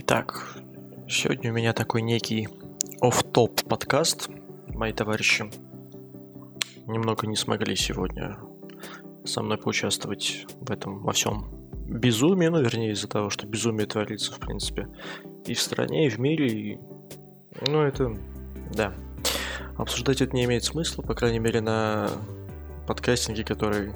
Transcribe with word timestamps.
Итак, 0.00 0.56
сегодня 1.08 1.50
у 1.50 1.54
меня 1.54 1.72
такой 1.72 2.02
некий 2.02 2.48
оф-топ 3.00 3.64
подкаст. 3.64 4.30
Мои 4.68 4.92
товарищи 4.92 5.50
немного 6.86 7.26
не 7.26 7.34
смогли 7.34 7.74
сегодня 7.74 8.38
со 9.24 9.42
мной 9.42 9.58
поучаствовать 9.58 10.46
в 10.60 10.70
этом 10.70 11.02
во 11.02 11.10
всем 11.10 11.50
безумии, 11.88 12.46
ну, 12.46 12.62
вернее, 12.62 12.92
из-за 12.92 13.08
того, 13.08 13.28
что 13.28 13.48
безумие 13.48 13.88
творится, 13.88 14.32
в 14.32 14.38
принципе, 14.38 14.86
и 15.46 15.54
в 15.54 15.60
стране, 15.60 16.06
и 16.06 16.10
в 16.10 16.20
мире, 16.20 16.46
и... 16.46 16.80
ну, 17.66 17.82
это, 17.82 18.16
да. 18.72 18.94
Обсуждать 19.76 20.22
это 20.22 20.32
не 20.32 20.44
имеет 20.44 20.62
смысла, 20.62 21.02
по 21.02 21.16
крайней 21.16 21.40
мере, 21.40 21.60
на 21.60 22.08
подкастинге, 22.86 23.42
который 23.42 23.92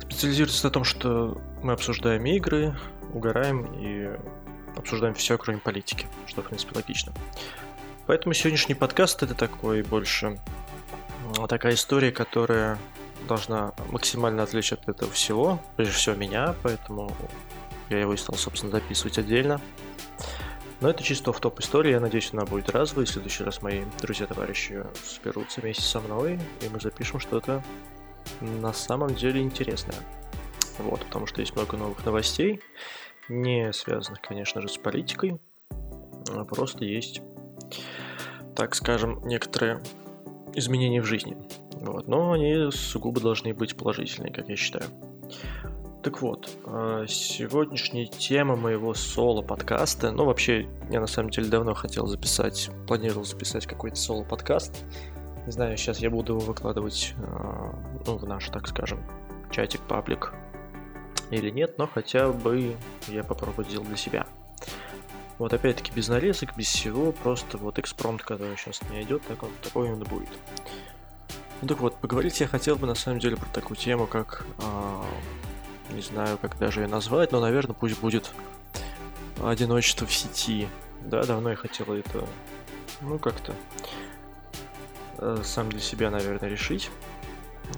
специализируется 0.00 0.64
на 0.64 0.70
том, 0.70 0.84
что 0.84 1.38
мы 1.62 1.74
обсуждаем 1.74 2.24
игры, 2.24 2.74
угораем 3.12 3.66
и 3.74 4.16
обсуждаем 4.76 5.14
все, 5.14 5.38
кроме 5.38 5.58
политики, 5.58 6.06
что, 6.26 6.42
в 6.42 6.46
принципе, 6.46 6.72
логично. 6.74 7.12
Поэтому 8.06 8.34
сегодняшний 8.34 8.74
подкаст 8.74 9.22
это 9.22 9.34
такой 9.34 9.82
больше 9.82 10.38
такая 11.48 11.74
история, 11.74 12.12
которая 12.12 12.78
должна 13.28 13.72
максимально 13.90 14.42
отвлечь 14.42 14.72
от 14.72 14.88
этого 14.88 15.10
всего, 15.12 15.60
прежде 15.76 15.94
всего 15.94 16.14
меня, 16.16 16.54
поэтому 16.62 17.14
я 17.88 18.00
его 18.00 18.14
и 18.14 18.16
стал, 18.16 18.36
собственно, 18.36 18.72
записывать 18.72 19.18
отдельно. 19.18 19.60
Но 20.80 20.90
это 20.90 21.04
чисто 21.04 21.32
в 21.32 21.38
топ 21.38 21.60
история, 21.60 21.92
я 21.92 22.00
надеюсь, 22.00 22.30
она 22.32 22.44
будет 22.44 22.68
разовой. 22.70 23.04
В 23.04 23.08
следующий 23.08 23.44
раз 23.44 23.62
мои 23.62 23.84
друзья-товарищи 24.00 24.84
соберутся 25.04 25.60
вместе 25.60 25.84
со 25.84 26.00
мной, 26.00 26.40
и 26.60 26.68
мы 26.68 26.80
запишем 26.80 27.20
что-то 27.20 27.62
на 28.40 28.72
самом 28.72 29.14
деле 29.14 29.40
интересное. 29.40 30.00
Вот, 30.78 31.04
потому 31.04 31.26
что 31.26 31.40
есть 31.40 31.54
много 31.54 31.76
новых 31.76 32.04
новостей, 32.04 32.60
не 33.28 33.72
связанных, 33.72 34.20
конечно 34.20 34.60
же, 34.60 34.68
с 34.68 34.78
политикой, 34.78 35.40
а 36.30 36.44
просто 36.44 36.84
есть, 36.84 37.22
так 38.54 38.74
скажем, 38.74 39.20
некоторые 39.26 39.80
изменения 40.54 41.00
в 41.00 41.06
жизни. 41.06 41.36
Вот, 41.74 42.06
но 42.06 42.32
они 42.32 42.70
сугубо 42.70 43.20
должны 43.20 43.54
быть 43.54 43.76
положительные, 43.76 44.32
как 44.32 44.48
я 44.48 44.56
считаю. 44.56 44.84
Так 46.02 46.20
вот, 46.20 46.50
а, 46.64 47.06
сегодняшняя 47.06 48.06
тема 48.06 48.56
моего 48.56 48.92
соло-подкаста, 48.92 50.10
ну 50.10 50.24
вообще, 50.24 50.68
я 50.90 51.00
на 51.00 51.06
самом 51.06 51.30
деле 51.30 51.48
давно 51.48 51.74
хотел 51.74 52.06
записать, 52.06 52.70
планировал 52.88 53.24
записать 53.24 53.66
какой-то 53.66 53.96
соло-подкаст. 53.96 54.84
Не 55.46 55.52
знаю, 55.52 55.76
сейчас 55.76 56.00
я 56.00 56.10
буду 56.10 56.34
его 56.34 56.44
выкладывать 56.44 57.14
а, 57.18 57.72
ну, 58.04 58.16
в 58.16 58.26
наш, 58.26 58.48
так 58.48 58.66
скажем, 58.66 59.00
чатик, 59.50 59.80
паблик 59.82 60.34
или 61.32 61.50
нет, 61.50 61.78
но 61.78 61.86
хотя 61.86 62.28
бы 62.30 62.76
я 63.08 63.24
попробую 63.24 63.66
сделать 63.66 63.88
для 63.88 63.96
себя. 63.96 64.26
Вот 65.38 65.52
опять-таки 65.52 65.90
без 65.92 66.08
нарезок, 66.08 66.56
без 66.56 66.68
всего, 66.68 67.10
просто 67.10 67.58
вот 67.58 67.78
экспромт, 67.78 68.22
который 68.22 68.56
сейчас 68.56 68.80
не 68.90 69.02
идет, 69.02 69.22
так 69.26 69.42
он, 69.42 69.50
такой 69.62 69.88
именно 69.88 70.04
будет. 70.04 70.28
Ну 71.62 71.68
так 71.68 71.80
вот, 71.80 71.96
поговорить 71.96 72.40
я 72.40 72.46
хотел 72.46 72.76
бы 72.76 72.86
на 72.86 72.94
самом 72.94 73.18
деле 73.18 73.36
про 73.36 73.46
такую 73.46 73.76
тему, 73.76 74.06
как, 74.06 74.44
э, 74.58 75.02
не 75.94 76.02
знаю, 76.02 76.38
как 76.38 76.58
даже 76.58 76.82
ее 76.82 76.86
назвать, 76.86 77.32
но, 77.32 77.40
наверное, 77.40 77.74
пусть 77.74 77.98
будет 77.98 78.30
одиночество 79.42 80.06
в 80.06 80.12
сети. 80.12 80.68
Да, 81.00 81.24
давно 81.24 81.50
я 81.50 81.56
хотел 81.56 81.92
это, 81.92 82.26
ну, 83.00 83.18
как-то 83.18 83.54
э, 85.18 85.40
сам 85.44 85.70
для 85.70 85.80
себя, 85.80 86.10
наверное, 86.10 86.48
решить. 86.48 86.90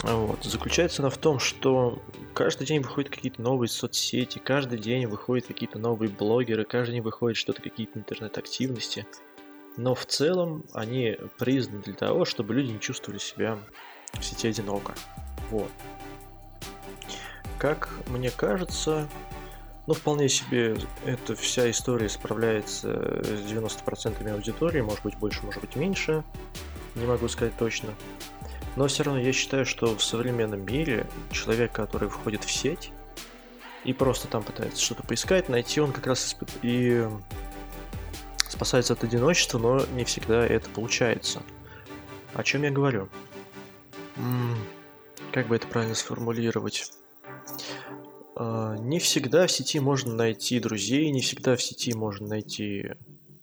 Вот. 0.03 0.45
Заключается 0.45 1.03
она 1.03 1.11
в 1.11 1.19
том, 1.19 1.39
что 1.39 2.03
каждый 2.35 2.67
день 2.67 2.81
выходят 2.81 3.11
какие-то 3.11 3.41
новые 3.41 3.69
соцсети, 3.69 4.39
каждый 4.39 4.79
день 4.79 5.07
выходят 5.07 5.47
какие-то 5.47 5.79
новые 5.79 6.11
блогеры, 6.11 6.65
каждый 6.65 6.93
день 6.93 7.03
выходит 7.03 7.37
что-то, 7.37 7.63
какие-то 7.63 7.99
интернет-активности. 7.99 9.07
Но 9.77 9.95
в 9.95 10.07
целом 10.07 10.65
они 10.73 11.17
признаны 11.39 11.83
для 11.83 11.95
того, 11.95 12.25
чтобы 12.25 12.55
люди 12.55 12.73
не 12.73 12.81
чувствовали 12.81 13.19
себя 13.19 13.59
в 14.13 14.23
сети 14.23 14.49
одиноко. 14.49 14.95
Вот. 15.51 15.71
Как 17.59 17.89
мне 18.09 18.31
кажется, 18.31 19.09
ну, 19.87 19.95
вполне 19.95 20.29
себе 20.29 20.77
эта 21.05 21.35
вся 21.35 21.71
история 21.71 22.09
справляется 22.09 23.23
с 23.25 23.51
90% 23.51 24.31
аудитории, 24.31 24.81
может 24.81 25.03
быть 25.03 25.17
больше, 25.17 25.45
может 25.45 25.61
быть 25.61 25.77
меньше, 25.77 26.25
не 26.95 27.07
могу 27.07 27.29
сказать 27.29 27.57
точно. 27.59 27.91
Но 28.77 28.89
все 28.89 29.05
равно 29.05 29.21
я 29.21 29.33
считаю, 29.33 29.65
что 29.65 29.97
в 29.97 30.03
современном 30.03 30.65
мире 30.65 31.07
человек, 31.31 31.73
который 31.73 32.09
входит 32.09 32.45
в 32.45 32.51
сеть 32.51 32.91
и 33.85 33.93
просто 33.93 34.29
там 34.29 34.43
пытается 34.43 34.83
что-то 34.83 35.03
поискать, 35.05 35.49
найти, 35.49 35.81
он 35.81 35.93
как 35.93 36.07
раз 36.07 36.37
и 36.63 37.07
спасается 38.49 38.95
от 38.95 39.05
одиночества, 39.05 39.59
но 39.59 39.85
не 39.95 40.05
всегда 40.05 40.45
это 40.47 40.69
получается. 40.71 41.43
О 42.35 42.43
чем 42.43 42.63
я 42.63 42.71
говорю? 42.71 43.09
Как 45.33 45.49
бы 45.49 45.57
это 45.57 45.67
правильно 45.67 45.95
сформулировать? 45.95 46.91
Uh, 48.37 48.77
не 48.81 48.99
всегда 48.99 49.47
в 49.47 49.53
сети 49.53 49.79
можно 49.79 50.13
найти 50.13 50.59
друзей, 50.59 51.09
не 51.13 51.21
всегда 51.21 51.55
в 51.55 51.63
сети 51.63 51.95
можно 51.95 52.27
найти, 52.27 52.91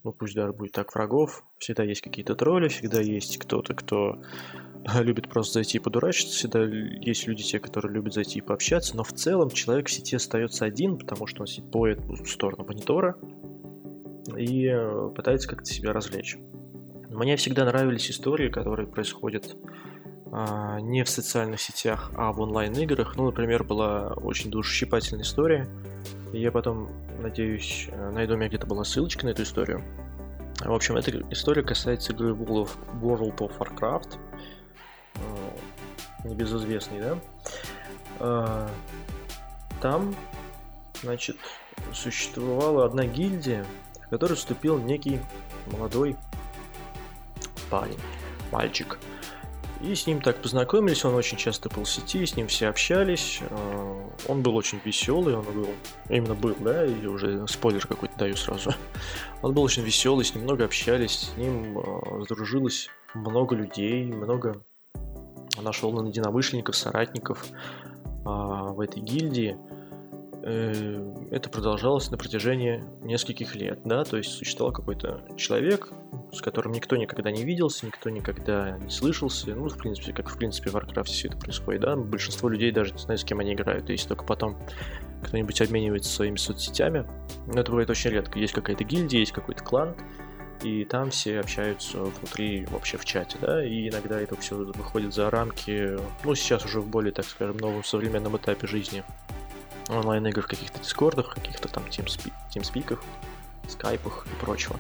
ну 0.04 0.12
пусть 0.12 0.36
даже 0.36 0.52
будет 0.52 0.74
так, 0.74 0.94
врагов. 0.94 1.46
Всегда 1.60 1.84
есть 1.84 2.02
какие-то 2.02 2.36
тролли, 2.36 2.68
всегда 2.68 3.00
есть 3.00 3.38
кто-то, 3.38 3.74
кто 3.74 4.22
любит 5.02 5.30
просто 5.30 5.54
зайти 5.54 5.78
и 5.78 5.82
подурачиться, 5.82 6.36
всегда 6.36 6.64
есть 6.64 7.28
люди 7.28 7.44
те, 7.44 7.60
которые 7.60 7.94
любят 7.94 8.14
зайти 8.14 8.40
и 8.40 8.42
пообщаться, 8.42 8.96
но 8.96 9.04
в 9.04 9.14
целом 9.14 9.50
человек 9.50 9.88
в 9.88 9.92
сети 9.92 10.16
остается 10.16 10.66
один, 10.66 10.98
потому 10.98 11.28
что 11.28 11.42
он 11.42 11.48
сидит 11.48 11.72
по 11.72 11.88
эту 11.88 12.26
сторону 12.26 12.66
монитора 12.66 13.16
и 14.38 14.68
э, 14.68 15.12
пытается 15.16 15.48
как-то 15.48 15.66
себя 15.66 15.94
развлечь. 15.94 16.38
Мне 17.10 17.36
всегда 17.36 17.66
нравились 17.66 18.10
истории, 18.10 18.50
которые 18.50 18.88
происходят 18.88 19.56
а, 20.32 20.80
не 20.80 21.04
в 21.04 21.10
социальных 21.10 21.60
сетях, 21.60 22.10
а 22.16 22.32
в 22.32 22.40
онлайн-играх. 22.40 23.18
Ну, 23.18 23.26
например, 23.26 23.66
была 23.66 24.14
очень 24.14 24.50
душесчипательная 24.50 25.24
история. 25.24 25.68
Я 26.32 26.54
потом, 26.54 26.90
надеюсь, 27.20 27.90
э, 27.92 28.12
найду 28.12 28.36
у 28.36 28.38
меня 28.38 28.48
где-то 28.48 28.66
была 28.66 28.86
ссылочка 28.86 29.26
на 29.26 29.32
эту 29.32 29.44
историю. 29.44 29.84
В 30.64 30.72
общем, 30.72 30.96
эта 30.96 31.12
история 31.32 31.64
касается 31.64 32.14
игры 32.14 32.30
World 32.30 32.70
of, 32.70 32.70
World 33.02 33.38
of 33.40 33.58
Warcraft 33.58 34.18
небезызвестный, 36.24 37.00
да, 37.00 37.18
а, 38.20 38.70
там, 39.82 40.16
значит, 41.02 41.38
существовала 41.94 42.86
одна 42.86 43.06
гильдия, 43.06 43.66
в 44.06 44.10
которой 44.10 44.34
вступил 44.34 44.78
некий 44.78 45.20
молодой 45.68 46.16
парень, 47.70 48.00
мальчик. 48.52 49.00
И 49.82 49.96
с 49.96 50.06
ним 50.06 50.22
так 50.22 50.40
познакомились, 50.40 51.04
он 51.06 51.16
очень 51.16 51.38
часто 51.38 51.68
был 51.70 51.86
в 51.86 51.90
сети, 51.90 52.24
с 52.24 52.36
ним 52.36 52.48
все 52.48 52.68
общались. 52.68 53.40
А, 53.50 54.12
он 54.28 54.44
был 54.44 54.56
очень 54.56 54.80
веселый, 54.86 55.36
он 55.36 55.44
был, 55.44 55.68
именно 56.08 56.36
был, 56.36 56.56
да, 56.60 56.86
или 56.86 57.08
уже 57.08 57.48
спойлер 57.48 57.88
какой-то 57.88 58.16
даю 58.18 58.36
сразу. 58.36 58.76
Он 59.42 59.56
был 59.56 59.64
очень 59.64 59.82
веселый, 59.82 60.24
с 60.24 60.36
ним 60.36 60.44
много 60.44 60.66
общались, 60.66 61.32
с 61.34 61.38
ним 61.38 61.84
сдружилось 62.26 62.90
много 63.16 63.56
людей, 63.56 64.06
много 64.06 64.64
нашел 65.62 66.06
единомышленников, 66.06 66.76
соратников 66.76 67.46
а, 68.26 68.72
в 68.72 68.80
этой 68.80 69.02
гильдии. 69.02 69.58
Э, 70.44 71.14
это 71.30 71.50
продолжалось 71.50 72.10
на 72.10 72.18
протяжении 72.18 72.84
нескольких 73.02 73.56
лет, 73.56 73.80
да, 73.86 74.04
то 74.04 74.18
есть 74.18 74.32
существовал 74.32 74.74
какой-то 74.74 75.22
человек, 75.38 75.92
с 76.34 76.42
которым 76.42 76.72
никто 76.72 76.96
никогда 76.98 77.32
не 77.32 77.44
виделся, 77.44 77.86
никто 77.86 78.10
никогда 78.10 78.78
не 78.80 78.90
слышался, 78.90 79.54
ну, 79.54 79.68
в 79.70 79.78
принципе, 79.78 80.14
как 80.14 80.30
в 80.30 80.38
принципе 80.38 80.72
в 80.72 80.76
Warcraft 80.76 81.04
все 81.04 81.28
это 81.28 81.38
происходит, 81.38 81.82
да, 81.82 81.96
большинство 81.96 82.50
людей 82.50 82.72
даже 82.72 82.94
не 82.94 83.00
знают, 83.00 83.22
с 83.22 83.24
кем 83.24 83.40
они 83.40 83.54
играют, 83.54 83.90
если 83.90 84.08
только 84.08 84.24
потом 84.24 84.58
кто-нибудь 85.24 85.62
обменивается 85.62 86.12
своими 86.12 86.38
соцсетями, 86.38 87.06
но 87.46 87.62
это 87.62 87.70
бывает 87.70 87.92
очень 87.92 88.10
редко, 88.10 88.40
есть 88.40 88.54
какая-то 88.54 88.84
гильдия, 88.84 89.20
есть 89.20 89.34
какой-то 89.34 89.64
клан, 89.64 89.96
и 90.64 90.86
там 90.86 91.10
все 91.12 91.40
общаются 91.40 92.04
внутри 92.04 92.66
вообще 92.66 92.98
в 92.98 93.06
чате, 93.06 93.38
да, 93.42 93.66
и 93.66 93.90
иногда 93.90 94.20
это 94.20 94.36
все 94.36 94.56
выходит 94.56 95.14
за 95.14 95.30
рамки, 95.30 95.98
ну, 96.24 96.36
сейчас 96.36 96.66
уже 96.66 96.82
в 96.82 96.88
более, 96.88 97.12
так 97.12 97.26
скажем, 97.26 97.58
новом 97.58 97.84
современном 97.84 98.38
этапе 98.38 98.68
жизни 98.68 99.04
онлайн-игр 99.90 100.42
в 100.42 100.48
каких-то 100.48 100.80
дискордах, 100.80 101.34
каких-то 101.34 101.68
там 101.68 101.84
тимспи- 101.86 102.34
тимспиках, 102.50 103.04
скайпах 103.68 104.26
и 104.28 104.44
прочего. 104.44 104.78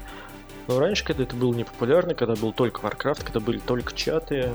Но 0.67 0.79
раньше, 0.79 1.03
когда 1.03 1.23
это 1.23 1.35
было 1.35 1.53
не 1.53 1.63
популярно, 1.63 2.13
когда 2.13 2.35
был 2.35 2.53
только 2.53 2.81
Warcraft, 2.81 3.23
когда 3.25 3.39
были 3.39 3.59
только 3.59 3.93
чаты, 3.93 4.35
э, 4.35 4.53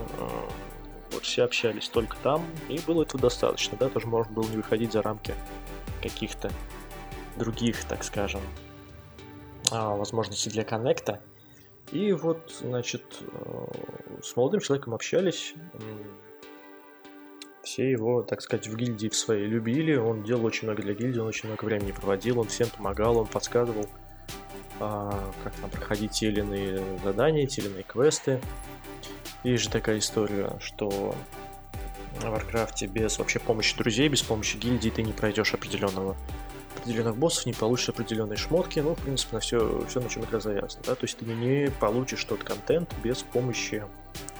вот 1.12 1.24
все 1.24 1.44
общались 1.44 1.88
только 1.88 2.16
там, 2.22 2.44
и 2.68 2.78
было 2.86 3.02
этого 3.02 3.20
достаточно, 3.20 3.76
да, 3.78 3.88
тоже 3.88 4.06
можно 4.06 4.32
было 4.32 4.48
не 4.48 4.56
выходить 4.56 4.92
за 4.92 5.02
рамки 5.02 5.34
каких-то 6.02 6.50
других, 7.36 7.84
так 7.84 8.04
скажем, 8.04 8.40
возможности 9.70 10.48
для 10.48 10.64
коннекта. 10.64 11.20
И 11.92 12.12
вот, 12.12 12.52
значит, 12.60 13.04
э, 13.20 14.20
с 14.22 14.34
молодым 14.36 14.60
человеком 14.60 14.94
общались. 14.94 15.54
Все 17.62 17.90
его, 17.90 18.22
так 18.22 18.42
сказать, 18.42 18.68
в 18.68 18.76
гильдии 18.76 19.08
в 19.08 19.16
своей 19.16 19.46
любили. 19.46 19.96
Он 19.96 20.22
делал 20.22 20.44
очень 20.44 20.68
много 20.68 20.82
для 20.82 20.94
гильдии, 20.94 21.18
он 21.18 21.28
очень 21.28 21.48
много 21.48 21.64
времени 21.64 21.92
проводил, 21.92 22.40
он 22.40 22.46
всем 22.46 22.68
помогал, 22.70 23.18
он 23.18 23.26
подсказывал, 23.26 23.86
а, 24.78 25.32
как 25.42 25.54
там 25.56 25.70
проходить 25.70 26.12
те 26.12 26.28
или 26.28 26.40
иные 26.40 26.80
задания, 27.02 27.46
те 27.46 27.62
или 27.62 27.68
иные 27.70 27.82
квесты. 27.82 28.40
Есть 29.42 29.64
же 29.64 29.70
такая 29.70 29.98
история, 29.98 30.56
что 30.60 31.14
в 32.20 32.24
Warcraft 32.24 32.86
без 32.88 33.18
вообще 33.18 33.38
помощи 33.38 33.76
друзей, 33.76 34.08
без 34.08 34.22
помощи 34.22 34.56
гильдии 34.56 34.90
ты 34.90 35.02
не 35.02 35.12
пройдешь 35.12 35.54
определенного 35.54 36.16
определенных 36.86 37.16
боссов, 37.16 37.46
не 37.46 37.52
получишь 37.52 37.88
определенные 37.88 38.36
шмотки, 38.36 38.78
ну, 38.78 38.94
в 38.94 39.02
принципе, 39.02 39.34
на 39.34 39.40
все, 39.40 39.84
все 39.88 40.00
на 40.00 40.08
чем 40.08 40.24
игра 40.24 40.38
завязана, 40.38 40.82
да, 40.86 40.94
то 40.94 41.04
есть 41.04 41.18
ты 41.18 41.24
не 41.24 41.70
получишь 41.80 42.24
тот 42.24 42.44
контент 42.44 42.94
без 43.02 43.22
помощи 43.22 43.84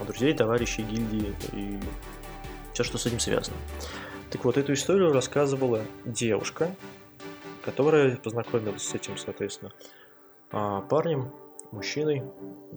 друзей, 0.06 0.32
товарищей, 0.32 0.82
гильдии 0.82 1.34
и 1.52 1.78
все, 2.72 2.84
что 2.84 2.98
с 2.98 3.06
этим 3.06 3.18
связано. 3.18 3.56
Так 4.30 4.44
вот, 4.44 4.56
эту 4.56 4.74
историю 4.74 5.12
рассказывала 5.12 5.82
девушка, 6.04 6.74
которая 7.64 8.16
познакомилась 8.16 8.82
с 8.82 8.94
этим, 8.94 9.16
соответственно, 9.16 9.72
а, 10.52 10.82
парнем, 10.82 11.32
мужчиной, 11.72 12.22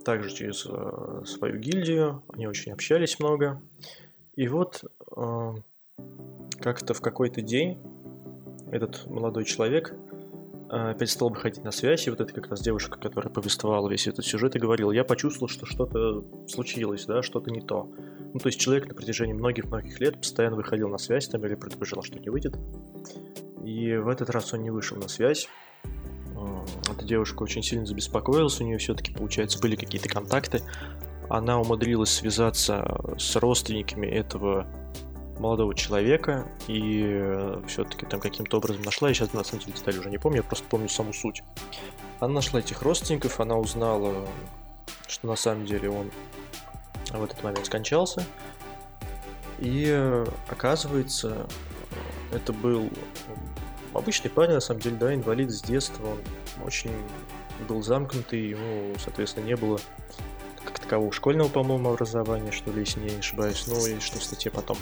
также 0.04 0.34
через 0.34 0.66
э, 0.68 1.22
свою 1.26 1.60
гильдию, 1.60 2.24
они 2.34 2.48
очень 2.48 2.72
общались 2.72 3.20
много. 3.20 3.62
И 4.36 4.48
вот 4.48 4.84
э, 5.16 5.54
как-то 6.60 6.94
в 6.96 7.02
какой-то 7.02 7.42
день 7.42 7.80
этот 8.72 9.08
молодой 9.08 9.46
человек 9.46 9.94
э, 10.70 10.92
опять 10.92 11.10
стал 11.10 11.30
выходить 11.30 11.64
на 11.64 11.72
связь, 11.72 12.08
и 12.08 12.10
вот 12.10 12.22
это 12.22 12.34
как 12.34 12.48
раз 12.48 12.62
девушка, 12.62 13.00
которая 13.00 13.32
повествовала 13.32 13.90
весь 13.90 14.08
этот 14.08 14.26
сюжет 14.26 14.56
и 14.56 14.60
говорила, 14.60 14.92
я 14.92 15.04
почувствовал, 15.04 15.50
что 15.50 15.66
что-то 15.66 16.24
случилось, 16.48 17.06
да, 17.06 17.22
что-то 17.22 17.52
не 17.52 17.62
то. 17.62 17.90
Ну, 18.34 18.40
то 18.40 18.48
есть 18.48 18.60
человек 18.60 18.88
на 18.88 18.94
протяжении 18.94 19.34
многих-многих 19.34 20.00
лет 20.00 20.18
постоянно 20.18 20.56
выходил 20.56 20.90
на 20.90 20.98
связь 20.98 21.28
там 21.28 21.46
или 21.46 21.56
предположил, 21.56 22.04
что 22.04 22.20
не 22.20 22.30
выйдет. 22.30 22.58
И 23.64 23.96
в 23.96 24.08
этот 24.08 24.30
раз 24.30 24.54
он 24.54 24.62
не 24.62 24.70
вышел 24.70 24.98
на 24.98 25.08
связь, 25.08 25.48
эта 26.90 27.06
девушка 27.06 27.44
очень 27.44 27.64
сильно 27.64 27.86
забеспокоилась, 27.86 28.60
у 28.62 28.64
нее 28.64 28.78
все-таки, 28.78 29.14
получается, 29.14 29.60
были 29.60 29.76
какие-то 29.76 30.10
контакты. 30.10 30.62
Она 31.30 31.60
умудрилась 31.60 32.10
связаться 32.10 33.16
с 33.18 33.36
родственниками 33.36 34.08
этого 34.08 34.68
молодого 35.40 35.74
человека 35.74 36.48
и 36.68 37.04
э, 37.06 37.62
все-таки 37.68 38.06
там 38.06 38.20
каким-то 38.20 38.58
образом 38.58 38.82
нашла, 38.84 39.08
я 39.08 39.14
сейчас 39.14 39.34
на 39.34 39.44
самом 39.44 39.62
деле 39.62 39.74
детали 39.74 39.98
уже 39.98 40.10
не 40.10 40.18
помню, 40.18 40.38
я 40.38 40.44
просто 40.44 40.66
помню 40.70 40.90
саму 40.90 41.14
суть. 41.14 41.44
Она 42.20 42.34
нашла 42.36 42.60
этих 42.60 42.82
родственников, 42.82 43.40
она 43.40 43.58
узнала, 43.58 44.28
что 45.08 45.28
на 45.28 45.36
самом 45.36 45.66
деле 45.66 45.90
он 45.90 46.12
в 47.12 47.24
этот 47.24 47.42
момент 47.44 47.66
скончался. 47.66 48.26
И 49.60 49.86
э, 49.88 50.26
оказывается, 50.50 51.48
это 52.32 52.54
был 52.54 52.90
обычный 53.94 54.30
парень, 54.30 54.54
на 54.54 54.60
самом 54.60 54.82
деле, 54.82 54.98
да, 54.98 55.14
инвалид 55.14 55.52
с 55.52 55.62
детства, 55.62 56.06
он 56.06 56.66
очень 56.66 56.92
был 57.68 57.82
замкнутый, 57.82 58.50
ему, 58.50 58.94
соответственно, 59.00 59.46
не 59.46 59.56
было 59.56 59.80
такового 60.90 61.12
школьного, 61.12 61.50
по-моему, 61.50 61.92
образования, 61.92 62.52
что 62.52 62.72
ли, 62.72 62.80
если 62.80 63.02
я 63.02 63.12
не 63.12 63.20
ошибаюсь, 63.20 63.66
ну 63.68 63.86
и 63.86 64.00
что 64.00 64.18
в 64.18 64.24
статье 64.24 64.52
потом 64.52 64.76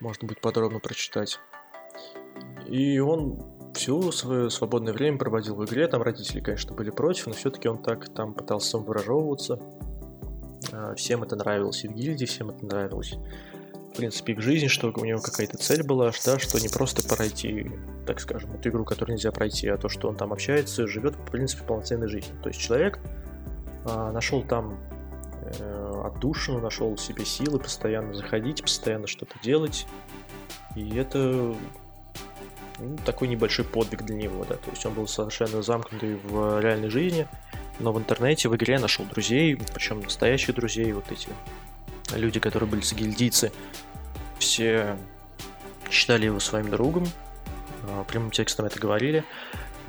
можно 0.00 0.26
будет 0.26 0.40
подробно 0.40 0.78
прочитать. 0.78 1.38
И 2.66 2.98
он 3.00 3.38
все 3.74 4.10
свое 4.12 4.48
свободное 4.48 4.94
время 4.94 5.18
проводил 5.18 5.56
в 5.56 5.64
игре, 5.66 5.88
там 5.88 6.00
родители, 6.00 6.40
конечно, 6.40 6.74
были 6.74 6.88
против, 6.88 7.26
но 7.26 7.34
все-таки 7.34 7.68
он 7.68 7.82
так 7.82 8.08
там 8.14 8.32
пытался 8.32 8.70
самовыражевываться. 8.70 9.60
А, 10.72 10.94
всем 10.94 11.22
это 11.22 11.36
нравилось 11.36 11.84
и 11.84 11.88
в 11.88 11.92
гильдии, 11.92 12.24
всем 12.24 12.48
это 12.48 12.64
нравилось 12.64 13.14
в 13.92 13.96
принципе, 13.96 14.34
к 14.34 14.40
жизни, 14.40 14.68
что 14.68 14.92
у 14.94 15.04
него 15.04 15.20
какая-то 15.20 15.58
цель 15.58 15.82
была, 15.82 16.12
да, 16.24 16.38
что 16.38 16.60
не 16.60 16.68
просто 16.68 17.06
пройти, 17.06 17.72
так 18.06 18.20
скажем, 18.20 18.52
эту 18.54 18.68
игру, 18.70 18.84
которую 18.84 19.16
нельзя 19.16 19.32
пройти, 19.32 19.66
а 19.66 19.76
то, 19.76 19.88
что 19.88 20.08
он 20.08 20.16
там 20.16 20.32
общается, 20.32 20.86
живет, 20.86 21.16
в 21.16 21.30
принципе, 21.30 21.64
полноценной 21.64 22.06
жизнью. 22.06 22.36
То 22.40 22.48
есть 22.50 22.60
человек 22.60 23.00
а, 23.84 24.12
нашел 24.12 24.42
там 24.44 24.78
отдушину, 25.50 26.60
нашел 26.60 26.94
в 26.94 27.00
себе 27.00 27.24
силы 27.24 27.58
постоянно 27.58 28.14
заходить, 28.14 28.62
постоянно 28.62 29.06
что-то 29.06 29.34
делать, 29.42 29.86
и 30.76 30.96
это 30.96 31.54
ну, 32.78 32.96
такой 33.04 33.28
небольшой 33.28 33.64
подвиг 33.64 34.02
для 34.02 34.16
него, 34.16 34.44
да, 34.48 34.56
то 34.56 34.70
есть 34.70 34.84
он 34.86 34.94
был 34.94 35.06
совершенно 35.06 35.62
замкнутый 35.62 36.16
в 36.16 36.60
реальной 36.60 36.88
жизни, 36.88 37.26
но 37.78 37.92
в 37.92 37.98
интернете, 37.98 38.48
в 38.48 38.56
игре 38.56 38.78
нашел 38.78 39.04
друзей, 39.06 39.58
причем 39.74 40.00
настоящих 40.00 40.54
друзей, 40.54 40.92
вот 40.92 41.10
эти 41.10 41.28
люди, 42.14 42.40
которые 42.40 42.68
были 42.68 42.82
с 42.82 42.92
гильдийцы, 42.92 43.52
все 44.38 44.96
считали 45.90 46.26
его 46.26 46.40
своим 46.40 46.70
другом, 46.70 47.06
а, 47.88 48.04
прямым 48.04 48.30
текстом 48.30 48.66
это 48.66 48.78
говорили. 48.78 49.24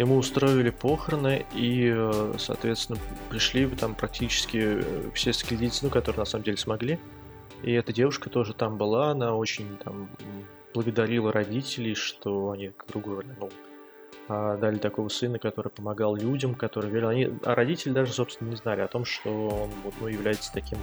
Ему 0.01 0.17
устроили 0.17 0.71
похороны, 0.71 1.45
и, 1.53 1.93
э, 1.95 2.33
соответственно, 2.39 2.97
пришли 3.29 3.67
там 3.67 3.93
практически 3.93 4.57
э, 4.57 5.11
все 5.13 5.31
скильдийцы, 5.31 5.85
ну, 5.85 5.91
которые 5.91 6.21
на 6.21 6.25
самом 6.25 6.43
деле 6.43 6.57
смогли. 6.57 6.99
И 7.61 7.71
эта 7.71 7.93
девушка 7.93 8.31
тоже 8.31 8.55
там 8.55 8.77
была, 8.77 9.11
она 9.11 9.35
очень 9.35 9.77
там 9.77 10.09
благодарила 10.73 11.31
родителей, 11.31 11.93
что 11.93 12.49
они, 12.49 12.71
грубо 12.87 13.09
говоря, 13.09 13.29
ну, 13.39 13.49
а, 14.27 14.57
дали 14.57 14.79
такого 14.79 15.07
сына, 15.09 15.37
который 15.37 15.69
помогал 15.69 16.15
людям, 16.15 16.55
который 16.55 16.89
верил. 16.89 17.09
Они, 17.09 17.29
а 17.43 17.53
родители 17.53 17.93
даже, 17.93 18.11
собственно, 18.11 18.49
не 18.49 18.55
знали 18.55 18.81
о 18.81 18.87
том, 18.87 19.05
что 19.05 19.29
он 19.29 19.69
вот, 19.83 19.93
ну, 20.01 20.07
является 20.07 20.51
таким 20.51 20.79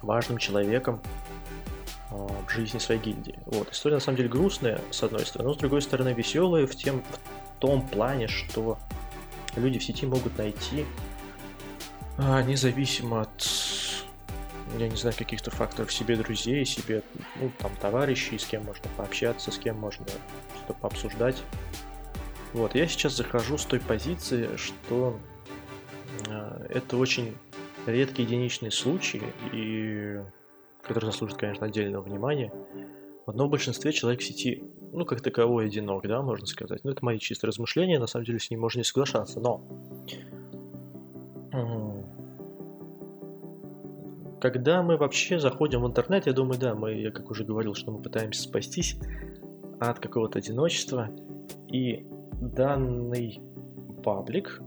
важным 0.00 0.38
человеком 0.38 1.02
а, 2.10 2.26
в 2.46 2.50
жизни 2.50 2.78
своей 2.78 3.02
гильдии. 3.02 3.38
Вот. 3.44 3.70
История 3.70 3.96
на 3.96 4.00
самом 4.00 4.16
деле 4.16 4.30
грустная, 4.30 4.80
с 4.90 5.02
одной 5.02 5.26
стороны, 5.26 5.50
но 5.50 5.54
с 5.54 5.58
другой 5.58 5.82
стороны 5.82 6.14
веселая 6.14 6.66
в, 6.66 6.74
тем, 6.74 7.02
том 7.64 7.80
плане, 7.80 8.28
что 8.28 8.76
люди 9.56 9.78
в 9.78 9.84
сети 9.84 10.04
могут 10.04 10.36
найти 10.36 10.84
а, 12.18 12.42
независимо 12.42 13.22
от 13.22 13.50
я 14.78 14.88
не 14.88 14.96
знаю, 14.96 15.16
каких-то 15.16 15.50
факторов 15.50 15.90
себе 15.90 16.16
друзей, 16.16 16.66
себе, 16.66 17.02
ну, 17.40 17.50
там, 17.58 17.70
товарищей, 17.80 18.38
с 18.38 18.44
кем 18.44 18.64
можно 18.64 18.84
пообщаться, 18.98 19.50
с 19.50 19.58
кем 19.58 19.78
можно 19.78 20.04
что-то 20.56 20.74
пообсуждать. 20.74 21.42
Вот, 22.52 22.74
я 22.74 22.86
сейчас 22.86 23.16
захожу 23.16 23.56
с 23.56 23.64
той 23.64 23.80
позиции, 23.80 24.56
что 24.56 25.18
э, 26.28 26.66
это 26.68 26.96
очень 26.98 27.34
редкие 27.86 28.26
единичные 28.26 28.72
случаи, 28.72 29.22
и 29.52 30.20
которые 30.82 31.12
заслуживают, 31.12 31.40
конечно, 31.40 31.66
отдельного 31.66 32.02
внимания. 32.02 32.52
В 33.26 33.48
большинстве 33.48 33.92
человек 33.92 34.20
в 34.20 34.24
сети, 34.24 34.62
ну, 34.92 35.04
как 35.06 35.22
таковой 35.22 35.66
одинок, 35.66 36.06
да, 36.06 36.20
можно 36.22 36.46
сказать. 36.46 36.84
Ну, 36.84 36.90
это 36.90 37.04
мои 37.04 37.18
чистые 37.18 37.48
размышления, 37.48 37.98
на 37.98 38.06
самом 38.06 38.26
деле 38.26 38.38
с 38.38 38.50
ним 38.50 38.60
можно 38.60 38.78
не 38.78 38.84
соглашаться, 38.84 39.40
но... 39.40 39.62
Когда 44.40 44.82
мы 44.82 44.98
вообще 44.98 45.38
заходим 45.38 45.82
в 45.82 45.86
интернет, 45.86 46.26
я 46.26 46.34
думаю, 46.34 46.60
да, 46.60 46.74
мы, 46.74 46.92
я 47.00 47.10
как 47.10 47.30
уже 47.30 47.44
говорил, 47.44 47.74
что 47.74 47.92
мы 47.92 48.02
пытаемся 48.02 48.42
спастись 48.42 48.98
от 49.80 50.00
какого-то 50.00 50.38
одиночества, 50.38 51.08
и 51.68 52.06
данный 52.40 53.40
паблик 54.02 54.60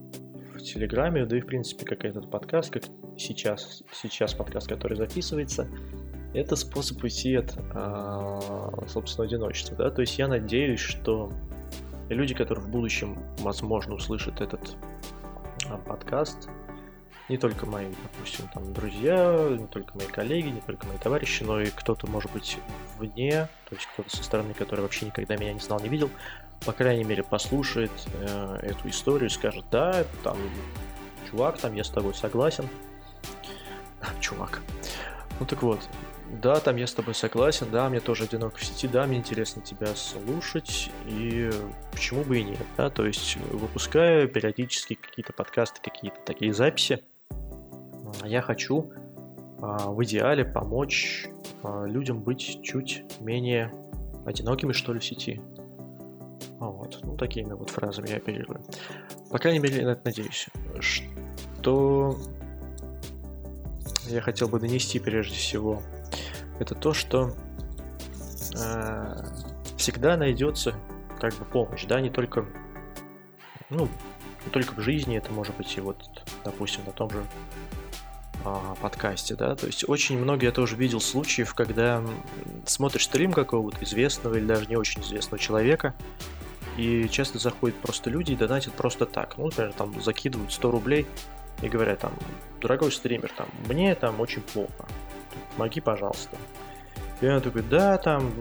в 0.55 0.59
Телеграме, 0.61 1.25
да 1.25 1.37
и 1.37 1.41
в 1.41 1.45
принципе 1.45 1.85
как 1.85 2.05
этот 2.05 2.31
подкаст, 2.31 2.71
как 2.71 2.83
сейчас, 3.17 3.83
сейчас 3.93 4.33
подкаст, 4.33 4.67
который 4.67 4.97
записывается, 4.97 5.67
это 6.33 6.55
способ 6.55 7.03
уйти 7.03 7.35
от, 7.35 7.57
а, 7.73 8.71
собственно, 8.87 9.25
одиночества, 9.27 9.75
да, 9.75 9.89
то 9.89 10.01
есть 10.01 10.17
я 10.17 10.27
надеюсь, 10.27 10.79
что 10.79 11.31
люди, 12.09 12.33
которые 12.33 12.65
в 12.65 12.69
будущем, 12.69 13.17
возможно, 13.39 13.95
услышат 13.95 14.41
этот 14.41 14.75
а, 15.69 15.77
подкаст, 15.77 16.49
не 17.29 17.37
только 17.37 17.65
мои, 17.65 17.87
допустим, 18.03 18.47
там, 18.53 18.73
друзья, 18.73 19.49
не 19.49 19.67
только 19.67 19.97
мои 19.97 20.07
коллеги, 20.07 20.47
не 20.47 20.61
только 20.61 20.87
мои 20.87 20.97
товарищи, 20.97 21.43
но 21.43 21.59
и 21.59 21.65
кто-то, 21.67 22.07
может 22.07 22.31
быть, 22.31 22.57
вне, 22.97 23.49
то 23.69 23.75
есть 23.75 23.87
кто-то 23.93 24.15
со 24.15 24.23
стороны, 24.23 24.53
который 24.53 24.81
вообще 24.81 25.07
никогда 25.07 25.35
меня 25.35 25.53
не 25.53 25.59
знал, 25.59 25.79
не 25.81 25.89
видел, 25.89 26.09
по 26.65 26.71
крайней 26.71 27.03
мере, 27.03 27.23
послушает 27.23 27.91
э, 28.13 28.59
эту 28.63 28.89
историю, 28.89 29.29
скажет, 29.29 29.65
да, 29.71 30.05
там, 30.23 30.37
чувак, 31.29 31.57
там, 31.57 31.75
я 31.75 31.83
с 31.83 31.89
тобой 31.89 32.13
согласен, 32.13 32.67
чувак. 34.21 34.61
Ну 35.39 35.45
так 35.45 35.61
вот, 35.61 35.79
да, 36.31 36.59
там 36.59 36.75
я 36.75 36.87
с 36.87 36.93
тобой 36.93 37.13
согласен, 37.13 37.67
да, 37.71 37.89
мне 37.89 37.99
тоже 37.99 38.25
одиноко 38.25 38.57
в 38.57 38.63
сети, 38.63 38.87
да, 38.87 39.05
мне 39.05 39.17
интересно 39.17 39.61
тебя 39.61 39.87
слушать, 39.95 40.89
и 41.05 41.49
почему 41.91 42.23
бы 42.23 42.39
и 42.39 42.43
нет, 42.43 42.65
да, 42.75 42.89
то 42.89 43.05
есть 43.05 43.37
выпуская 43.51 44.27
периодически 44.27 44.95
какие-то 44.95 45.33
подкасты, 45.33 45.81
какие-то 45.81 46.19
такие 46.25 46.53
записи, 46.53 47.03
я 48.25 48.41
хочу 48.41 48.91
а, 49.61 49.89
в 49.89 50.03
идеале 50.03 50.45
помочь 50.45 51.27
а, 51.63 51.85
людям 51.85 52.21
быть 52.21 52.61
чуть 52.63 53.03
менее 53.19 53.71
одинокими, 54.25 54.73
что 54.73 54.93
ли, 54.93 54.99
в 54.99 55.05
сети. 55.05 55.41
Вот, 56.59 56.99
ну, 57.03 57.15
такими 57.15 57.53
вот 57.53 57.69
фразами 57.69 58.09
я 58.09 58.17
оперирую. 58.17 58.61
По 59.29 59.37
крайней 59.37 59.59
мере, 59.59 59.81
я 59.81 59.99
надеюсь, 60.03 60.47
что 60.81 62.17
я 64.07 64.21
хотел 64.21 64.47
бы 64.47 64.59
донести 64.59 64.99
прежде 64.99 65.35
всего, 65.35 65.81
это 66.59 66.75
то, 66.75 66.93
что 66.93 67.33
э, 68.55 69.15
всегда 69.77 70.17
найдется 70.17 70.75
как 71.19 71.33
бы 71.35 71.45
помощь, 71.45 71.85
да, 71.85 72.01
не 72.01 72.09
только, 72.09 72.45
ну, 73.69 73.87
не 74.45 74.51
только 74.51 74.73
в 74.73 74.79
жизни, 74.79 75.17
это 75.17 75.31
может 75.31 75.55
быть 75.55 75.75
и 75.77 75.81
вот, 75.81 75.97
допустим, 76.43 76.85
на 76.85 76.91
том 76.91 77.09
же 77.09 77.23
а, 78.45 78.75
подкасте, 78.81 79.35
да, 79.35 79.55
то 79.55 79.65
есть 79.65 79.87
очень 79.89 80.17
много 80.17 80.45
я 80.45 80.51
тоже 80.51 80.75
видел 80.75 81.01
случаев, 81.01 81.53
когда 81.53 82.03
смотришь 82.65 83.05
стрим 83.05 83.33
какого-то 83.33 83.83
известного 83.83 84.35
или 84.35 84.45
даже 84.45 84.67
не 84.67 84.75
очень 84.75 85.01
известного 85.01 85.39
человека, 85.39 85.95
и 86.77 87.09
часто 87.09 87.39
заходят 87.39 87.75
просто 87.77 88.09
люди 88.09 88.33
и 88.33 88.35
донатят 88.35 88.73
просто 88.73 89.07
так. 89.07 89.37
Ну, 89.37 89.45
например, 89.45 89.73
там 89.73 89.99
закидывают 90.01 90.53
100 90.53 90.71
рублей 90.71 91.07
и 91.61 91.69
говорят 91.69 91.99
там, 91.99 92.13
дорогой 92.61 92.91
стример, 92.91 93.31
там, 93.35 93.47
мне 93.67 93.95
там 93.95 94.21
очень 94.21 94.41
плохо, 94.41 94.85
помоги, 95.57 95.81
пожалуйста. 95.81 96.37
И 97.21 97.25
я 97.25 97.39
такой, 97.39 97.63
да, 97.63 97.97
там, 97.97 98.31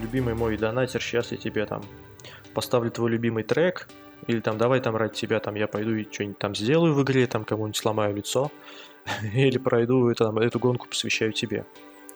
любимый 0.00 0.34
мой 0.34 0.56
донатер, 0.56 1.00
сейчас 1.00 1.32
я 1.32 1.38
тебе 1.38 1.64
там 1.64 1.82
поставлю 2.52 2.90
твой 2.90 3.10
любимый 3.10 3.42
трек, 3.42 3.88
или 4.26 4.40
там 4.40 4.58
давай 4.58 4.80
там 4.80 4.96
ради 4.96 5.14
тебя 5.14 5.40
там 5.40 5.54
я 5.54 5.66
пойду 5.66 5.94
и 5.94 6.10
что-нибудь 6.10 6.38
там 6.38 6.54
сделаю 6.54 6.94
в 6.94 7.02
игре, 7.02 7.26
там 7.26 7.44
кому-нибудь 7.44 7.76
сломаю 7.76 8.14
лицо, 8.14 8.50
или 9.22 9.58
пройду 9.58 10.12
там, 10.14 10.38
эту 10.38 10.58
гонку 10.58 10.88
посвящаю 10.88 11.32
тебе. 11.32 11.64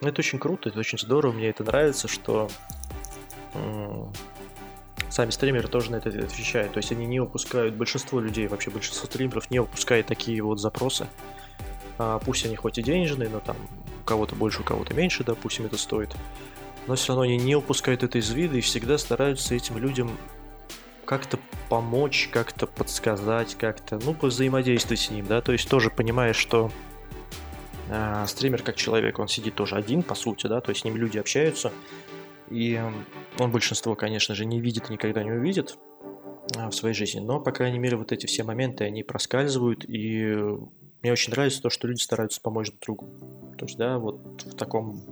Это 0.00 0.20
очень 0.20 0.38
круто, 0.38 0.68
это 0.68 0.78
очень 0.78 0.98
здорово, 0.98 1.32
мне 1.32 1.48
это 1.48 1.64
нравится, 1.64 2.08
что 2.08 2.48
сами 5.10 5.30
стримеры 5.30 5.68
тоже 5.68 5.92
на 5.92 5.96
это 5.96 6.08
отвечают. 6.08 6.72
То 6.72 6.78
есть 6.78 6.90
они 6.90 7.06
не 7.06 7.20
упускают, 7.20 7.74
большинство 7.74 8.20
людей, 8.20 8.48
вообще 8.48 8.70
большинство 8.70 9.06
стримеров 9.06 9.50
не 9.50 9.60
упускает 9.60 10.06
такие 10.06 10.42
вот 10.42 10.58
запросы. 10.58 11.06
А, 12.02 12.18
пусть 12.18 12.44
они 12.44 12.56
хоть 12.56 12.78
и 12.78 12.82
денежные, 12.82 13.28
но 13.28 13.38
там 13.38 13.56
у 14.02 14.04
кого-то 14.04 14.34
больше, 14.34 14.62
у 14.62 14.64
кого-то 14.64 14.92
меньше, 14.92 15.22
допустим, 15.22 15.66
это 15.66 15.78
стоит. 15.78 16.10
Но 16.88 16.96
все 16.96 17.08
равно 17.08 17.22
они 17.22 17.36
не 17.36 17.54
упускают 17.54 18.02
это 18.02 18.18
из 18.18 18.28
вида 18.30 18.56
и 18.56 18.60
всегда 18.60 18.98
стараются 18.98 19.54
этим 19.54 19.78
людям 19.78 20.10
как-то 21.04 21.38
помочь, 21.68 22.28
как-то 22.32 22.66
подсказать, 22.66 23.54
как-то, 23.54 24.00
ну, 24.04 24.16
взаимодействовать 24.20 24.98
с 24.98 25.10
ним, 25.10 25.26
да, 25.26 25.40
то 25.40 25.52
есть 25.52 25.68
тоже 25.68 25.90
понимая, 25.90 26.32
что 26.32 26.72
э, 27.88 28.24
стример 28.26 28.62
как 28.62 28.74
человек, 28.74 29.20
он 29.20 29.28
сидит 29.28 29.54
тоже 29.54 29.76
один, 29.76 30.02
по 30.02 30.16
сути, 30.16 30.48
да, 30.48 30.60
то 30.60 30.70
есть 30.70 30.80
с 30.80 30.84
ним 30.84 30.96
люди 30.96 31.18
общаются, 31.18 31.70
и 32.50 32.80
он 33.38 33.50
большинство, 33.52 33.94
конечно 33.94 34.34
же, 34.34 34.44
не 34.44 34.60
видит 34.60 34.90
никогда 34.90 35.22
не 35.22 35.30
увидит 35.30 35.78
а, 36.56 36.68
в 36.70 36.74
своей 36.74 36.94
жизни. 36.94 37.20
Но, 37.20 37.40
по 37.40 37.52
крайней 37.52 37.78
мере, 37.78 37.96
вот 37.96 38.10
эти 38.12 38.26
все 38.26 38.42
моменты, 38.42 38.84
они 38.84 39.02
проскальзывают. 39.02 39.84
И 39.88 40.36
мне 41.02 41.12
очень 41.12 41.32
нравится 41.32 41.62
то, 41.62 41.70
что 41.70 41.88
люди 41.88 42.00
стараются 42.00 42.40
помочь 42.40 42.70
друг 42.70 42.80
другу. 42.80 43.06
То 43.58 43.66
есть, 43.66 43.76
да, 43.76 43.98
вот 43.98 44.42
в 44.44 44.54
таком 44.54 45.02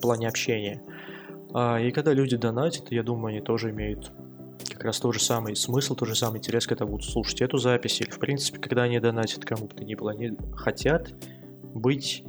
плане 0.00 0.28
общения. 0.28 0.82
А, 1.54 1.80
и 1.80 1.90
когда 1.90 2.12
люди 2.12 2.36
донатят, 2.36 2.90
я 2.90 3.02
думаю, 3.02 3.32
они 3.32 3.40
тоже 3.40 3.70
имеют 3.70 4.12
как 4.70 4.84
раз 4.84 5.00
тот 5.00 5.14
же 5.14 5.20
самый 5.20 5.56
смысл, 5.56 5.94
тот 5.94 6.08
же 6.08 6.14
самый 6.14 6.38
интерес, 6.38 6.66
когда 6.66 6.86
будут 6.86 7.06
слушать 7.06 7.40
эту 7.40 7.58
запись, 7.58 8.00
или, 8.00 8.10
в 8.10 8.18
принципе, 8.18 8.58
когда 8.58 8.82
они 8.82 9.00
донатят 9.00 9.44
кому 9.44 9.66
бы 9.66 9.74
то 9.74 9.84
ни 9.84 9.94
было, 9.94 10.10
они 10.12 10.32
хотят 10.54 11.14
быть 11.74 12.24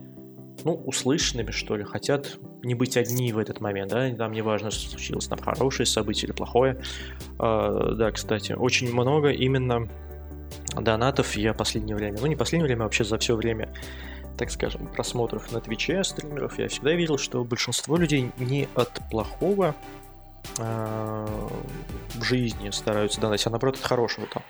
ну, 0.64 0.74
услышанными, 0.74 1.52
что 1.52 1.76
ли, 1.76 1.84
хотят 1.84 2.40
не 2.64 2.74
быть 2.74 2.98
одни 2.98 3.32
в 3.34 3.38
этот 3.38 3.60
момент, 3.60 3.92
да, 3.92 4.10
там 4.16 4.32
не 4.32 4.42
важно, 4.42 4.72
что 4.72 4.90
случилось, 4.90 5.28
там 5.28 5.40
хорошее 5.40 5.86
событие 5.86 6.28
или 6.30 6.36
плохое. 6.36 6.82
А, 7.40 7.94
да, 7.96 8.12
кстати, 8.12 8.54
очень 8.54 8.92
много 8.92 9.30
именно 9.30 9.90
донатов 10.76 11.36
я 11.36 11.54
последнее 11.54 11.96
время, 11.96 12.20
ну 12.20 12.28
не 12.28 12.36
последнее 12.36 12.68
время, 12.68 12.82
а 12.82 12.84
вообще 12.84 13.04
за 13.04 13.18
все 13.18 13.36
время, 13.36 13.70
так 14.38 14.52
скажем, 14.52 14.88
просмотров 14.88 15.52
на 15.52 15.62
Твиче 15.62 16.04
стримеров, 16.04 16.60
я 16.60 16.68
всегда 16.68 16.94
видел, 16.94 17.18
что 17.18 17.44
большинство 17.44 17.98
людей 17.98 18.32
не 18.38 18.68
от 18.76 19.02
плохого 19.10 19.76
а, 20.60 21.28
в 22.16 22.24
жизни 22.24 22.70
стараются 22.72 23.22
донатить, 23.22 23.48
а 23.48 23.50
наоборот 23.50 23.78
от 23.78 23.84
хорошего 23.84 24.28
там. 24.28 24.44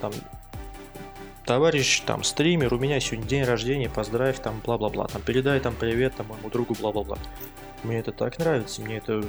Там 0.00 0.12
товарищ, 1.44 2.02
там, 2.02 2.24
стример, 2.24 2.74
у 2.74 2.78
меня 2.78 3.00
сегодня 3.00 3.26
день 3.26 3.44
рождения, 3.44 3.88
поздравь, 3.88 4.38
там, 4.38 4.60
бла-бла-бла, 4.64 5.06
там, 5.08 5.22
передай 5.22 5.60
там 5.60 5.74
привет, 5.74 6.14
там, 6.14 6.26
моему 6.28 6.50
другу, 6.50 6.74
бла-бла-бла. 6.78 7.18
Мне 7.82 7.98
это 7.98 8.12
так 8.12 8.38
нравится, 8.38 8.82
мне 8.82 8.98
это 8.98 9.24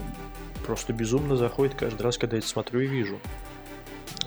просто 0.65 0.91
безумно 0.91 1.37
заходит 1.37 1.75
каждый 1.75 2.01
раз, 2.01 2.17
когда 2.17 2.35
я 2.35 2.39
это 2.39 2.47
смотрю 2.47 2.81
и 2.81 2.87
вижу. 2.87 3.19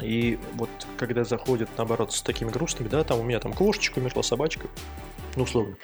И 0.01 0.39
вот 0.55 0.71
когда 0.97 1.25
заходят, 1.25 1.69
наоборот, 1.77 2.13
с 2.13 2.23
такими 2.23 2.51
грустными, 2.51 2.89
да, 2.89 3.05
там 3.05 3.21
у 3.21 3.23
меня 3.23 3.41
там 3.41 3.53
кошечка 3.53 3.99
умерла, 3.99 4.23
собачка, 4.23 4.69
ну, 5.37 5.45
условно, 5.45 5.77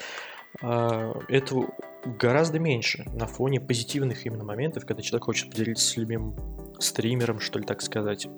а, 0.60 1.14
этого 1.28 1.70
гораздо 2.04 2.58
меньше 2.58 3.04
на 3.14 3.26
фоне 3.26 3.60
позитивных 3.60 4.24
именно 4.26 4.44
моментов, 4.44 4.86
когда 4.86 5.02
человек 5.02 5.24
хочет 5.24 5.50
поделиться 5.50 5.86
с 5.86 5.96
любимым 5.96 6.34
стримером, 6.78 7.40
что 7.40 7.58
ли, 7.58 7.64
так 7.64 7.82
сказать. 7.82 8.28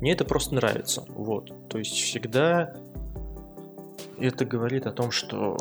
Мне 0.00 0.12
это 0.12 0.24
просто 0.24 0.54
нравится. 0.54 1.04
Вот. 1.08 1.52
То 1.68 1.78
есть 1.78 1.92
всегда 1.92 2.74
это 4.18 4.44
говорит 4.44 4.86
о 4.86 4.92
том, 4.92 5.10
что 5.10 5.58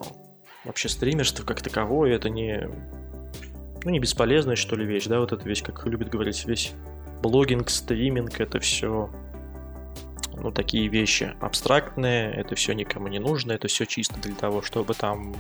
вообще 0.63 0.89
стримерство 0.89 1.43
как 1.43 1.61
таковое 1.61 2.15
это 2.15 2.29
не 2.29 2.69
ну, 3.83 3.89
не 3.89 3.99
бесполезная, 3.99 4.55
что 4.55 4.75
ли, 4.75 4.85
вещь, 4.85 5.07
да, 5.07 5.19
вот 5.19 5.33
эта 5.33 5.47
вещь, 5.47 5.61
как 5.61 5.85
любят 5.85 6.09
говорить, 6.09 6.45
весь 6.45 6.73
блогинг, 7.23 7.69
стриминг, 7.69 8.39
это 8.39 8.59
все, 8.59 9.09
ну, 10.33 10.51
такие 10.51 10.89
вещи 10.89 11.35
абстрактные, 11.39 12.31
это 12.33 12.53
все 12.55 12.73
никому 12.73 13.07
не 13.07 13.19
нужно, 13.19 13.53
это 13.53 13.67
все 13.67 13.85
чисто 13.85 14.19
для 14.19 14.35
того, 14.35 14.61
чтобы 14.61 14.93
там 14.93 15.33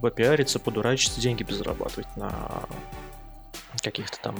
попиариться, 0.00 0.58
подурачиться, 0.58 1.20
деньги 1.20 1.42
безрабатывать 1.42 2.08
на 2.16 2.32
каких-то 3.82 4.18
там 4.20 4.36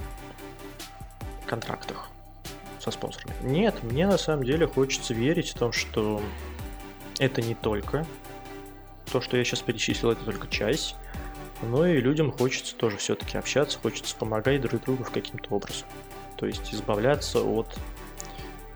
контрактах 1.46 2.08
со 2.80 2.90
спонсорами. 2.90 3.34
Нет, 3.42 3.82
мне 3.82 4.06
на 4.06 4.18
самом 4.18 4.44
деле 4.44 4.66
хочется 4.66 5.12
верить 5.14 5.50
в 5.50 5.58
том, 5.58 5.72
что 5.72 6.22
это 7.18 7.42
не 7.42 7.54
только 7.54 8.06
то, 9.12 9.20
что 9.20 9.36
я 9.36 9.44
сейчас 9.44 9.60
перечислил, 9.60 10.10
это 10.12 10.24
только 10.24 10.48
часть. 10.48 10.96
Но 11.62 11.86
и 11.86 12.00
людям 12.00 12.30
хочется 12.30 12.76
тоже 12.76 12.98
все-таки 12.98 13.36
общаться, 13.36 13.78
хочется 13.80 14.14
помогать 14.14 14.60
друг 14.60 14.80
другу 14.84 15.02
в 15.04 15.10
каким-то 15.10 15.50
образом. 15.50 15.88
То 16.38 16.46
есть 16.46 16.72
избавляться 16.72 17.42
от, 17.42 17.76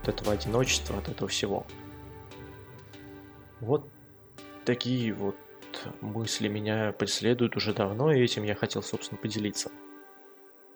от 0.03 0.09
этого 0.09 0.33
одиночества, 0.33 0.99
от 0.99 1.09
этого 1.09 1.29
всего. 1.29 1.65
Вот 3.61 3.89
такие 4.65 5.15
вот 5.15 5.37
мысли 6.01 6.49
меня 6.49 6.93
преследуют 6.93 7.57
уже 7.57 7.73
давно, 7.73 8.13
и 8.13 8.21
этим 8.21 8.43
я 8.43 8.57
хотел, 8.57 8.83
собственно, 8.83 9.21
поделиться. 9.21 9.71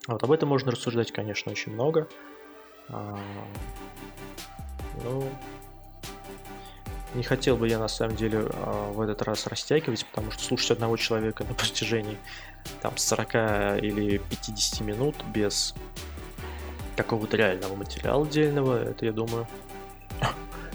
Вот 0.06 0.22
об 0.22 0.30
этом 0.30 0.48
можно 0.48 0.70
рассуждать, 0.70 1.10
конечно, 1.10 1.50
очень 1.50 1.72
много. 1.72 2.08
А, 2.88 3.18
ну, 5.02 5.28
не 7.14 7.24
хотел 7.24 7.56
бы 7.56 7.68
я 7.68 7.80
на 7.80 7.88
самом 7.88 8.14
деле 8.14 8.48
а, 8.52 8.92
в 8.92 9.00
этот 9.00 9.22
раз 9.22 9.48
растягивать, 9.48 10.06
потому 10.06 10.30
что 10.30 10.44
слушать 10.44 10.70
одного 10.70 10.96
человека 10.96 11.42
на 11.42 11.54
протяжении 11.54 12.18
там 12.80 12.96
40 12.96 13.82
или 13.82 14.18
50 14.18 14.80
минут 14.82 15.16
без 15.34 15.74
какого-то 16.96 17.36
реального 17.36 17.76
материала 17.76 18.24
отдельного, 18.24 18.82
это, 18.82 19.04
я 19.06 19.12
думаю, 19.12 19.46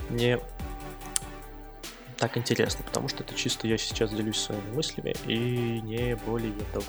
не 0.09 0.39
так 2.17 2.37
интересно, 2.37 2.83
потому 2.85 3.07
что 3.07 3.23
это 3.23 3.33
чисто 3.33 3.67
я 3.67 3.77
сейчас 3.77 4.11
делюсь 4.13 4.37
своими 4.37 4.75
мыслями 4.75 5.15
и 5.25 5.81
не 5.81 6.15
более 6.17 6.53
того. 6.71 6.85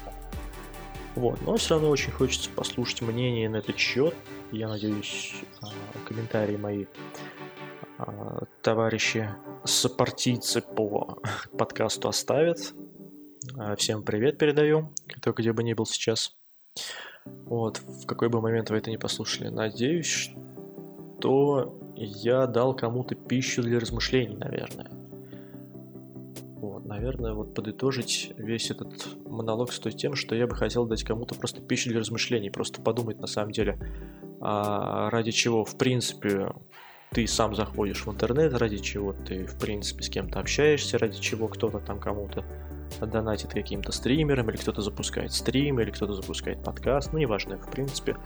Вот, 1.14 1.40
но 1.42 1.56
все 1.56 1.74
равно 1.74 1.88
очень 1.90 2.10
хочется 2.10 2.50
послушать 2.50 3.02
мнение 3.02 3.48
на 3.48 3.56
этот 3.56 3.78
счет. 3.78 4.14
Я 4.50 4.68
надеюсь, 4.68 5.34
а, 5.62 5.68
комментарии 6.06 6.56
мои 6.56 6.86
а, 7.98 8.44
товарищи 8.62 9.30
сопартийцы 9.64 10.60
по 10.60 11.18
подкасту 11.58 12.08
оставят. 12.08 12.74
А, 13.56 13.76
всем 13.76 14.02
привет 14.02 14.38
передаю, 14.38 14.92
кто 15.08 15.32
где 15.32 15.52
бы 15.52 15.62
ни 15.62 15.72
был 15.72 15.86
сейчас. 15.86 16.36
Вот, 17.24 17.78
в 17.78 18.06
какой 18.06 18.28
бы 18.28 18.40
момент 18.40 18.70
вы 18.70 18.76
это 18.76 18.90
не 18.90 18.98
послушали. 18.98 19.48
Надеюсь, 19.48 20.30
что 21.18 21.78
я 21.96 22.46
дал 22.46 22.74
кому-то 22.74 23.14
пищу 23.14 23.62
для 23.62 23.78
размышлений, 23.78 24.36
наверное 24.36 24.90
наверное, 26.92 27.32
вот 27.32 27.54
подытожить 27.54 28.32
весь 28.36 28.70
этот 28.70 28.92
монолог 29.26 29.72
стоит 29.72 29.96
тем, 29.96 30.14
что 30.14 30.34
я 30.34 30.46
бы 30.46 30.54
хотел 30.54 30.84
дать 30.86 31.02
кому-то 31.04 31.34
просто 31.34 31.62
пищу 31.62 31.90
для 31.90 32.00
размышлений, 32.00 32.50
просто 32.50 32.82
подумать 32.82 33.18
на 33.18 33.26
самом 33.26 33.52
деле, 33.52 33.78
а 34.40 35.10
ради 35.10 35.30
чего, 35.30 35.64
в 35.64 35.76
принципе, 35.76 36.52
ты 37.10 37.26
сам 37.26 37.54
заходишь 37.54 38.06
в 38.06 38.10
интернет, 38.10 38.54
ради 38.54 38.78
чего 38.78 39.12
ты, 39.12 39.46
в 39.46 39.58
принципе, 39.58 40.02
с 40.02 40.08
кем-то 40.08 40.38
общаешься, 40.38 40.98
ради 40.98 41.18
чего 41.18 41.48
кто-то 41.48 41.78
там 41.78 41.98
кому-то 41.98 42.44
донатит 43.00 43.52
каким-то 43.52 43.92
стримерам, 43.92 44.50
или 44.50 44.56
кто-то 44.56 44.82
запускает 44.82 45.32
стрим, 45.32 45.80
или 45.80 45.90
кто-то 45.90 46.14
запускает 46.14 46.62
подкаст, 46.62 47.12
ну, 47.12 47.18
неважно, 47.18 47.58
в 47.58 47.70
принципе, 47.70 48.16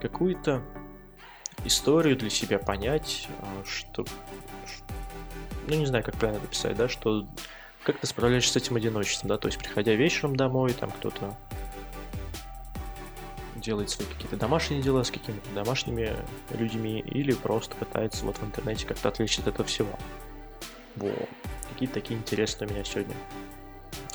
какую-то 0.00 0.62
историю 1.64 2.16
для 2.16 2.30
себя 2.30 2.58
понять, 2.58 3.28
а, 3.40 3.64
что, 3.64 4.04
ну, 5.66 5.74
не 5.76 5.86
знаю, 5.86 6.04
как 6.04 6.16
правильно 6.16 6.42
написать, 6.42 6.76
да, 6.76 6.88
что 6.88 7.26
как 7.84 7.98
ты 7.98 8.06
справляешься 8.06 8.54
с 8.54 8.56
этим 8.56 8.76
одиночеством, 8.76 9.28
да, 9.28 9.36
то 9.36 9.48
есть 9.48 9.58
приходя 9.58 9.94
вечером 9.94 10.36
домой, 10.36 10.72
там 10.72 10.90
кто-то 10.90 11.36
делает 13.56 13.90
свои 13.90 14.06
какие-то 14.06 14.36
домашние 14.36 14.82
дела 14.82 15.02
с 15.02 15.10
какими-то 15.10 15.48
домашними 15.54 16.12
людьми, 16.50 17.00
или 17.00 17.32
просто 17.32 17.74
пытается 17.76 18.24
вот 18.24 18.36
в 18.36 18.44
интернете 18.44 18.86
как-то 18.86 19.08
отвлечься 19.08 19.42
от 19.42 19.48
этого 19.48 19.64
всего. 19.64 19.98
Вот. 20.96 21.28
Какие-то 21.72 21.94
такие 21.94 22.18
интересные 22.18 22.68
у 22.68 22.72
меня 22.72 22.84
сегодня 22.84 23.14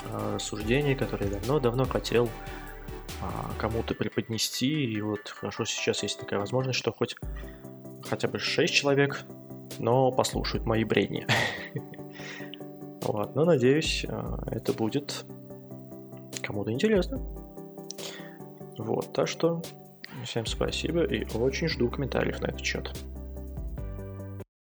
а, 0.05 0.35
рассуждения, 0.35 0.95
которые 0.95 1.31
давно-давно 1.31 1.85
хотел 1.85 2.29
а, 3.21 3.51
кому-то 3.57 3.93
преподнести, 3.95 4.85
и 4.85 5.01
вот 5.01 5.29
хорошо 5.29 5.65
сейчас 5.65 6.03
есть 6.03 6.19
такая 6.19 6.39
возможность, 6.39 6.79
что 6.79 6.91
хоть 6.91 7.15
хотя 8.07 8.27
бы 8.27 8.39
6 8.39 8.73
человек, 8.73 9.25
но 9.77 10.11
послушают 10.11 10.65
мои 10.65 10.83
бредни. 10.83 11.25
Вот, 13.01 13.33
но 13.33 13.43
надеюсь, 13.43 14.05
а, 14.07 14.39
это 14.51 14.71
будет 14.71 15.25
кому-то 16.43 16.71
интересно. 16.71 17.17
Вот, 18.77 19.13
так 19.13 19.27
что 19.27 19.63
всем 20.25 20.45
спасибо 20.45 21.05
и 21.05 21.25
очень 21.35 21.69
жду 21.69 21.89
комментариев 21.89 22.39
на 22.41 22.47
этот 22.47 22.63
счет. 22.63 22.91